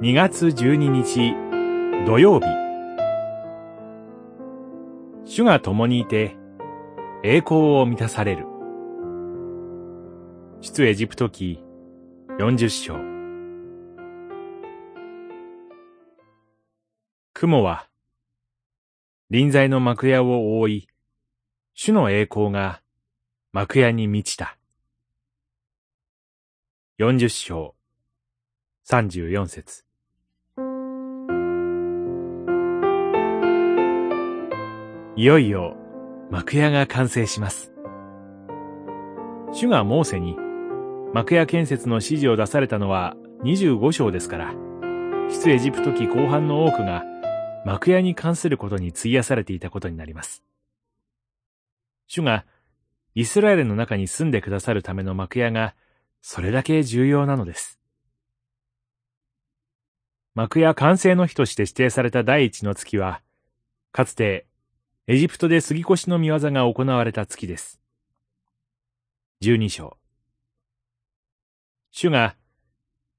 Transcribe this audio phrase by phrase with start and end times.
[0.00, 1.34] 2月12日
[2.06, 2.46] 土曜日
[5.24, 6.36] 主が共にいて
[7.24, 8.46] 栄光を満たされる
[10.60, 11.64] 出エジプト記
[12.38, 12.94] 40章
[17.34, 17.88] 雲は
[19.30, 20.88] 臨在の幕屋を覆い
[21.74, 22.82] 主の栄光が
[23.50, 24.58] 幕屋に満ちた。
[26.98, 27.74] 四十章、
[28.84, 29.87] 三十四節。
[35.18, 35.76] いよいよ
[36.30, 37.72] 幕屋が完成します。
[39.52, 40.36] 主がモーセに
[41.12, 44.54] 幕屋建設の指示を出されたのは25章ですから、
[45.28, 47.02] 出エジプト記後半の多くが
[47.64, 50.44] 幕屋に関することに費やされていたことになります。
[52.06, 52.46] 主が
[53.16, 55.74] イスラエルの中に住んでくださるための幕屋が
[56.22, 57.80] それだけ重要なのです。
[60.36, 63.20] 幕屋完成の日として指定された第一の月は、
[63.90, 64.46] かつて
[65.10, 67.80] エジプトで杉越の見業が行われた月です。
[69.40, 69.96] 十二章。
[71.90, 72.36] 主が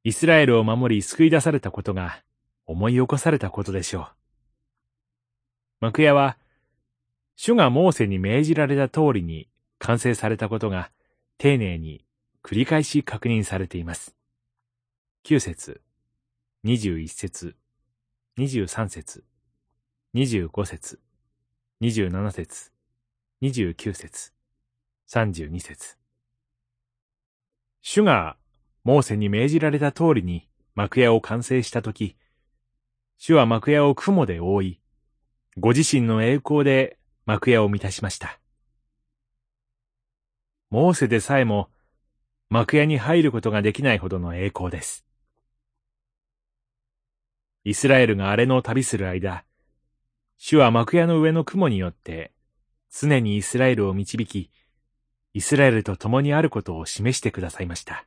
[0.03, 2.21] イスラエルを守り救い出されたことが
[2.67, 4.07] 思い起こされたことでしょう。
[5.79, 6.37] 幕屋は、
[7.35, 10.91] 主がモーセに命じられた通りに完成されたことが
[11.39, 12.05] 丁寧に
[12.43, 14.15] 繰り返し確認されています。
[15.25, 15.81] 9節、
[16.65, 17.55] 21節、
[18.37, 19.23] 23節、
[20.13, 20.99] 25節、
[21.81, 22.73] 27節、
[23.41, 24.33] 29節、
[25.09, 25.97] 32節。
[27.81, 28.35] 主が
[28.83, 32.17] モーセに命じられた通りに幕屋を完成したとき、
[33.17, 34.81] 主は幕屋を雲で覆い、
[35.57, 38.41] ご自身の栄光で幕屋を満たしました。
[40.69, 41.69] モーセでさえも
[42.49, 45.05] 幕屋に入ることができないほどの栄光です。
[47.63, 49.45] イスラエルが荒れの旅する間、
[50.41, 52.31] 主は幕屋の上の雲によって
[52.89, 54.49] 常にイスラエルを導き、
[55.33, 58.05] イスラエルと共にあることを示してくださいました。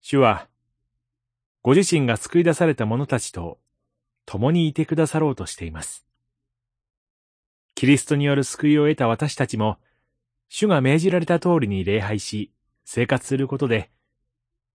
[0.00, 0.48] 主は、
[1.62, 3.58] ご自身が救い出された者たちと
[4.24, 6.06] 共にいてくださろうとしています。
[7.74, 9.76] キリストによる救いを得た私たちも、
[10.48, 12.52] 主が命じられた通りに礼拝し、
[12.86, 13.90] 生活することで、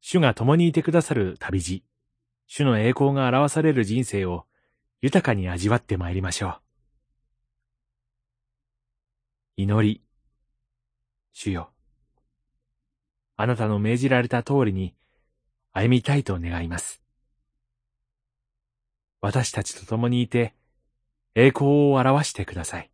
[0.01, 1.84] 主が共にいてくださる旅路、
[2.45, 4.45] 主の栄光が表される人生を
[5.03, 6.62] 豊かに味わってまいりましょう。
[9.58, 10.02] 祈り、
[11.34, 11.72] 主よ。
[13.36, 14.96] あなたの命じられた通りに
[15.74, 17.02] 歩みたいと願います。
[19.19, 20.56] 私たちと共にいて、
[21.35, 22.93] 栄光を表してください。